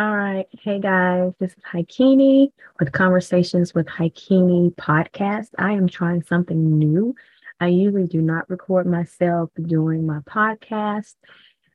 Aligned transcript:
All 0.00 0.16
right. 0.16 0.46
Hey 0.62 0.80
guys, 0.80 1.34
this 1.38 1.50
is 1.50 1.62
Haikini 1.70 2.48
with 2.78 2.90
Conversations 2.90 3.74
with 3.74 3.84
Haikini 3.86 4.74
podcast. 4.76 5.48
I 5.58 5.72
am 5.72 5.88
trying 5.88 6.22
something 6.22 6.78
new. 6.78 7.14
I 7.60 7.66
usually 7.66 8.06
do 8.06 8.22
not 8.22 8.48
record 8.48 8.86
myself 8.86 9.50
during 9.62 10.06
my 10.06 10.20
podcast, 10.20 11.16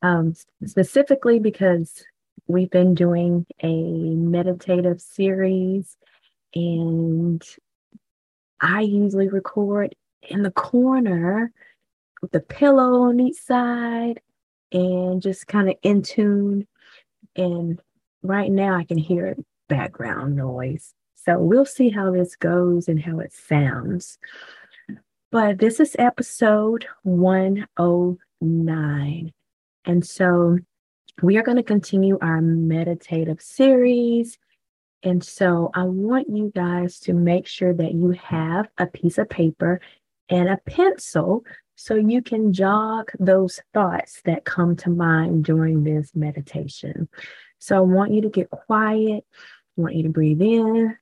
um, 0.00 0.32
specifically 0.64 1.40
because 1.40 2.06
we've 2.46 2.70
been 2.70 2.94
doing 2.94 3.44
a 3.62 3.66
meditative 3.66 5.02
series 5.02 5.98
and 6.54 7.42
I 8.62 8.80
usually 8.80 9.28
record 9.28 9.94
in 10.22 10.40
the 10.40 10.52
corner 10.52 11.52
with 12.22 12.30
the 12.30 12.40
pillow 12.40 13.10
on 13.10 13.20
each 13.20 13.36
side 13.36 14.22
and 14.72 15.20
just 15.20 15.46
kind 15.46 15.68
of 15.68 15.76
in 15.82 16.00
tune. 16.00 16.66
And 17.38 17.78
right 18.26 18.50
now 18.50 18.76
I 18.76 18.84
can 18.84 18.98
hear 18.98 19.36
background 19.68 20.36
noise. 20.36 20.94
So 21.14 21.38
we'll 21.38 21.64
see 21.64 21.90
how 21.90 22.12
this 22.12 22.36
goes 22.36 22.88
and 22.88 23.02
how 23.02 23.18
it 23.18 23.32
sounds. 23.32 24.18
But 25.32 25.58
this 25.58 25.80
is 25.80 25.96
episode 25.98 26.86
109. 27.02 29.32
And 29.84 30.06
so 30.06 30.58
we 31.22 31.36
are 31.36 31.42
going 31.42 31.56
to 31.56 31.62
continue 31.62 32.18
our 32.20 32.40
meditative 32.40 33.40
series. 33.40 34.38
And 35.02 35.24
so 35.24 35.70
I 35.74 35.84
want 35.84 36.28
you 36.28 36.52
guys 36.54 36.98
to 37.00 37.12
make 37.12 37.46
sure 37.46 37.74
that 37.74 37.92
you 37.92 38.10
have 38.10 38.68
a 38.78 38.86
piece 38.86 39.18
of 39.18 39.28
paper 39.28 39.80
and 40.28 40.48
a 40.48 40.58
pencil 40.66 41.44
so 41.76 41.94
you 41.94 42.22
can 42.22 42.52
jog 42.52 43.10
those 43.20 43.60
thoughts 43.74 44.22
that 44.24 44.44
come 44.44 44.74
to 44.76 44.90
mind 44.90 45.44
during 45.44 45.84
this 45.84 46.10
meditation. 46.14 47.08
So 47.58 47.76
I 47.76 47.80
want 47.80 48.12
you 48.12 48.22
to 48.22 48.28
get 48.28 48.50
quiet. 48.50 49.24
I 49.78 49.80
want 49.80 49.94
you 49.94 50.04
to 50.04 50.08
breathe 50.08 50.40
in, 50.40 50.96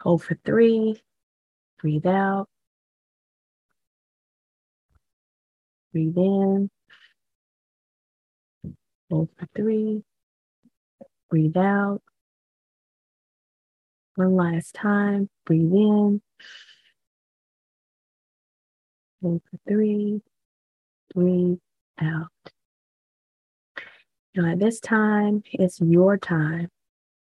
hold 0.00 0.24
for 0.24 0.36
three, 0.44 1.00
breathe 1.80 2.06
out, 2.06 2.48
breathe 5.92 6.16
in, 6.16 6.70
hold 9.10 9.28
for 9.38 9.46
three, 9.54 10.02
breathe 11.30 11.56
out. 11.56 12.02
One 14.16 14.34
last 14.34 14.74
time, 14.74 15.28
breathe 15.46 15.72
in, 15.72 16.20
hold 19.22 19.42
for 19.50 19.58
three, 19.68 20.20
breathe 21.14 21.58
out. 22.00 22.53
Now, 24.36 24.50
at 24.50 24.58
this 24.58 24.80
time, 24.80 25.44
it's 25.52 25.80
your 25.80 26.18
time 26.18 26.68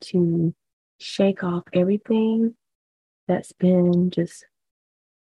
to 0.00 0.52
shake 0.98 1.44
off 1.44 1.62
everything 1.72 2.56
that's 3.28 3.52
been 3.52 4.10
just 4.10 4.44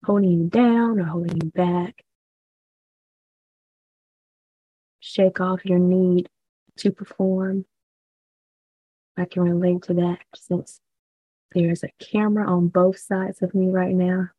holding 0.05 0.31
you 0.31 0.45
down 0.49 0.99
or 0.99 1.05
holding 1.05 1.41
you 1.41 1.51
back. 1.53 2.03
Shake 4.99 5.41
off 5.41 5.65
your 5.65 5.79
need 5.79 6.29
to 6.79 6.91
perform. 6.91 7.65
I 9.17 9.27
can 9.27 9.43
relate 9.43 9.83
to 9.83 9.95
that 9.95 10.21
since 10.35 10.81
there's 11.55 11.85
a 11.85 11.91
camera 12.01 12.51
on 12.51 12.69
both 12.69 12.99
sides 12.99 13.41
of 13.41 13.55
me 13.55 13.69
right 13.69 13.95
now. 13.95 14.31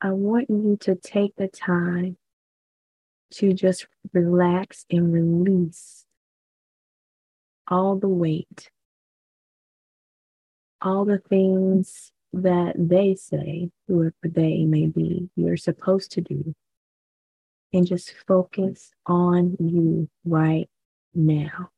I 0.00 0.12
want 0.12 0.48
you 0.48 0.78
to 0.82 0.94
take 0.94 1.34
the 1.36 1.48
time 1.48 2.16
to 3.36 3.52
just 3.52 3.86
relax 4.12 4.86
and 4.90 5.12
release 5.12 6.06
all 7.68 7.96
the 7.96 8.08
weight, 8.08 8.70
all 10.80 11.04
the 11.04 11.18
things 11.18 12.12
that 12.32 12.74
they 12.78 13.14
say, 13.14 13.70
whoever 13.88 14.14
they 14.22 14.64
may 14.64 14.86
be, 14.86 15.28
you're 15.36 15.56
supposed 15.56 16.12
to 16.12 16.20
do, 16.20 16.54
and 17.72 17.86
just 17.86 18.14
focus 18.26 18.92
on 19.04 19.56
you 19.60 20.08
right 20.24 20.68
now. 21.14 21.70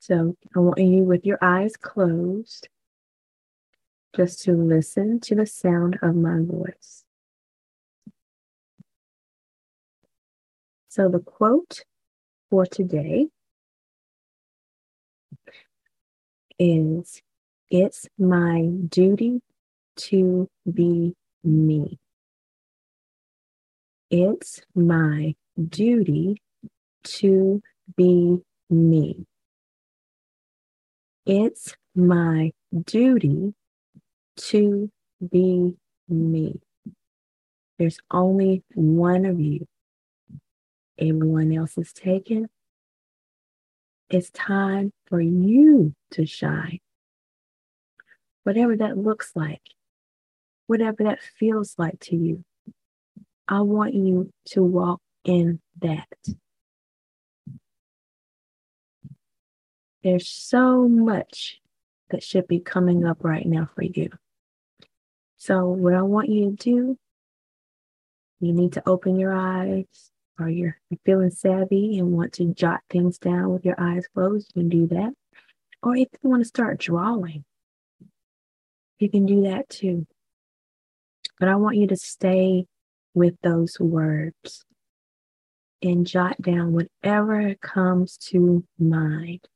So 0.00 0.36
I 0.54 0.58
want 0.58 0.78
you 0.78 1.04
with 1.04 1.24
your 1.24 1.38
eyes 1.40 1.76
closed 1.76 2.68
just 4.14 4.42
to 4.44 4.52
listen 4.52 5.20
to 5.20 5.34
the 5.34 5.46
sound 5.46 5.98
of 6.02 6.16
my 6.16 6.38
voice. 6.40 7.04
So 10.90 11.08
the 11.08 11.20
quote 11.20 11.84
for 12.50 12.66
today 12.66 13.28
is 16.58 17.22
It's 17.70 18.08
my 18.18 18.62
duty 18.88 19.40
to 19.98 20.48
be 20.68 21.14
me. 21.44 22.00
It's 24.10 24.62
my 24.74 25.36
duty 25.68 26.42
to 27.04 27.62
be 27.96 28.38
me. 28.68 29.26
It's 31.24 31.76
my 31.94 32.50
duty 32.84 33.54
to 34.38 34.90
be 35.30 35.76
me. 36.08 36.60
There's 37.78 37.98
only 38.10 38.64
one 38.74 39.24
of 39.24 39.38
you 39.38 39.68
everyone 41.00 41.52
else 41.52 41.78
is 41.78 41.92
taken. 41.92 42.48
It's 44.08 44.30
time 44.30 44.92
for 45.06 45.20
you 45.20 45.94
to 46.12 46.26
shine. 46.26 46.80
Whatever 48.42 48.76
that 48.76 48.98
looks 48.98 49.32
like, 49.34 49.62
whatever 50.66 51.04
that 51.04 51.20
feels 51.20 51.74
like 51.78 52.00
to 52.00 52.16
you, 52.16 52.44
I 53.46 53.60
want 53.60 53.94
you 53.94 54.32
to 54.46 54.62
walk 54.62 55.00
in 55.24 55.60
that. 55.80 56.08
There's 60.02 60.28
so 60.28 60.88
much 60.88 61.60
that 62.10 62.22
should 62.22 62.48
be 62.48 62.58
coming 62.58 63.04
up 63.04 63.24
right 63.24 63.46
now 63.46 63.68
for 63.74 63.82
you. 63.82 64.10
So, 65.36 65.66
what 65.66 65.94
I 65.94 66.02
want 66.02 66.28
you 66.28 66.50
to 66.50 66.56
do, 66.56 66.98
you 68.40 68.52
need 68.52 68.72
to 68.74 68.88
open 68.88 69.18
your 69.18 69.34
eyes, 69.34 70.10
or 70.40 70.48
you're 70.48 70.78
feeling 71.04 71.30
savvy 71.30 71.98
and 71.98 72.12
want 72.12 72.32
to 72.34 72.46
jot 72.54 72.80
things 72.88 73.18
down 73.18 73.52
with 73.52 73.64
your 73.64 73.78
eyes 73.78 74.06
closed, 74.14 74.50
you 74.54 74.62
can 74.62 74.68
do 74.68 74.86
that. 74.88 75.12
Or 75.82 75.96
if 75.96 76.08
you 76.22 76.30
want 76.30 76.42
to 76.42 76.48
start 76.48 76.78
drawing, 76.78 77.44
you 78.98 79.10
can 79.10 79.26
do 79.26 79.42
that 79.42 79.68
too. 79.68 80.06
But 81.38 81.48
I 81.48 81.56
want 81.56 81.76
you 81.76 81.86
to 81.88 81.96
stay 81.96 82.66
with 83.14 83.34
those 83.42 83.78
words 83.78 84.64
and 85.82 86.06
jot 86.06 86.40
down 86.40 86.72
whatever 86.72 87.54
comes 87.56 88.16
to 88.28 88.64
mind. 88.78 89.46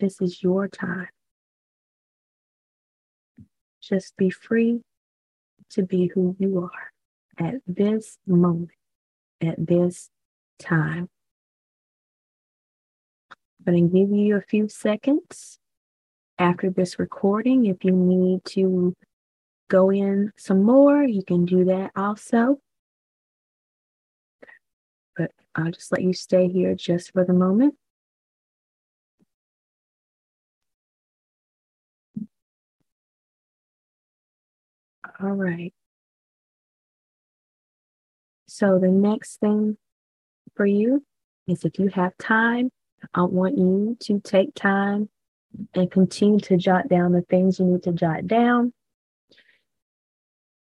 This 0.00 0.20
is 0.20 0.42
your 0.42 0.68
time. 0.68 1.08
Just 3.80 4.16
be 4.16 4.30
free 4.30 4.80
to 5.70 5.82
be 5.82 6.06
who 6.08 6.36
you 6.38 6.60
are 6.62 6.92
at 7.38 7.54
this 7.66 8.18
moment, 8.26 8.70
at 9.40 9.56
this 9.58 10.10
time. 10.58 11.08
I'm 13.66 13.74
going 13.74 13.90
to 13.90 13.98
give 13.98 14.10
you 14.10 14.36
a 14.36 14.42
few 14.42 14.68
seconds 14.68 15.58
after 16.38 16.70
this 16.70 16.98
recording. 16.98 17.66
If 17.66 17.84
you 17.84 17.92
need 17.92 18.44
to 18.46 18.94
go 19.70 19.90
in 19.90 20.32
some 20.36 20.62
more, 20.62 21.02
you 21.02 21.22
can 21.22 21.44
do 21.44 21.64
that 21.66 21.92
also. 21.96 22.60
But 25.16 25.32
I'll 25.54 25.70
just 25.72 25.92
let 25.92 26.02
you 26.02 26.12
stay 26.12 26.48
here 26.48 26.74
just 26.74 27.12
for 27.12 27.24
the 27.24 27.32
moment. 27.32 27.74
All 35.20 35.30
right. 35.32 35.74
So 38.58 38.80
the 38.80 38.88
next 38.88 39.38
thing 39.38 39.76
for 40.56 40.66
you 40.66 41.04
is 41.46 41.64
if 41.64 41.78
you 41.78 41.90
have 41.90 42.18
time, 42.18 42.72
I 43.14 43.22
want 43.22 43.56
you 43.56 43.96
to 44.00 44.18
take 44.18 44.52
time 44.56 45.08
and 45.74 45.88
continue 45.88 46.40
to 46.40 46.56
jot 46.56 46.88
down 46.88 47.12
the 47.12 47.22
things 47.22 47.60
you 47.60 47.66
need 47.66 47.84
to 47.84 47.92
jot 47.92 48.26
down. 48.26 48.72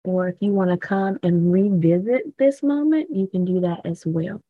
Or 0.02 0.26
if 0.26 0.34
you 0.40 0.50
want 0.50 0.70
to 0.70 0.76
come 0.76 1.20
and 1.22 1.52
revisit 1.52 2.36
this 2.36 2.64
moment, 2.64 3.14
you 3.14 3.28
can 3.28 3.44
do 3.44 3.60
that 3.60 3.82
as 3.84 4.02
well. 4.04 4.40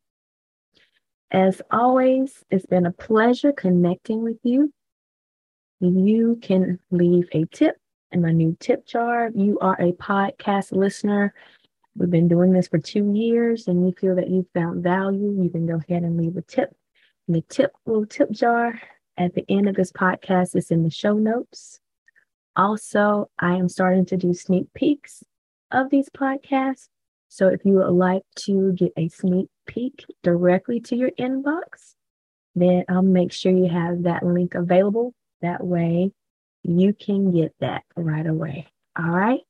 As 1.30 1.60
always, 1.70 2.42
it's 2.50 2.64
been 2.64 2.86
a 2.86 2.92
pleasure 2.92 3.52
connecting 3.52 4.22
with 4.22 4.38
you. 4.42 4.72
You 5.80 6.38
can 6.40 6.78
leave 6.90 7.28
a 7.32 7.44
tip 7.52 7.76
in 8.10 8.22
my 8.22 8.32
new 8.32 8.56
tip 8.58 8.86
jar. 8.86 9.30
You 9.34 9.58
are 9.58 9.78
a 9.78 9.92
podcast 9.92 10.72
listener, 10.72 11.34
we've 11.96 12.10
been 12.10 12.28
doing 12.28 12.52
this 12.52 12.68
for 12.68 12.78
two 12.78 13.12
years 13.14 13.68
and 13.68 13.86
you 13.86 13.94
feel 13.98 14.16
that 14.16 14.30
you 14.30 14.46
found 14.54 14.82
value, 14.82 15.42
you 15.42 15.50
can 15.50 15.66
go 15.66 15.76
ahead 15.76 16.02
and 16.02 16.16
leave 16.16 16.36
a 16.36 16.42
tip 16.42 16.74
the 17.28 17.42
tip 17.48 17.72
little 17.86 18.06
tip 18.06 18.30
jar 18.30 18.80
at 19.16 19.34
the 19.34 19.44
end 19.48 19.68
of 19.68 19.74
this 19.74 19.92
podcast. 19.92 20.54
It's 20.54 20.70
in 20.70 20.82
the 20.82 20.90
show 20.90 21.14
notes. 21.14 21.80
Also, 22.56 23.30
I 23.38 23.54
am 23.54 23.68
starting 23.68 24.04
to 24.06 24.16
do 24.16 24.34
sneak 24.34 24.72
peeks 24.74 25.24
of 25.70 25.90
these 25.90 26.08
podcasts. 26.10 26.88
So 27.28 27.48
if 27.48 27.64
you 27.64 27.74
would 27.74 27.90
like 27.90 28.22
to 28.40 28.72
get 28.72 28.92
a 28.96 29.08
sneak 29.08 29.48
peek 29.66 30.04
directly 30.22 30.80
to 30.80 30.96
your 30.96 31.10
inbox, 31.18 31.94
then 32.54 32.84
I'll 32.88 33.02
make 33.02 33.32
sure 33.32 33.50
you 33.50 33.68
have 33.68 34.04
that 34.04 34.24
link 34.24 34.54
available. 34.54 35.14
That 35.40 35.64
way 35.64 36.12
you 36.62 36.94
can 36.94 37.32
get 37.32 37.54
that 37.60 37.82
right 37.96 38.26
away. 38.26 38.68
All 38.96 39.10
right. 39.10 39.40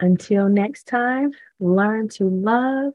Until 0.00 0.48
next 0.48 0.86
time, 0.86 1.32
learn 1.58 2.08
to 2.10 2.28
love 2.28 2.92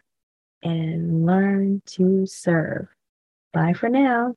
and 0.63 1.25
learn 1.25 1.81
to 1.87 2.25
serve. 2.25 2.87
Bye 3.53 3.73
for 3.73 3.89
now. 3.89 4.35